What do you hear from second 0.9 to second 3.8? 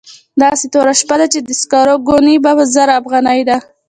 شپه ده چې د سکرو ګونۍ په زر افغانۍ ده.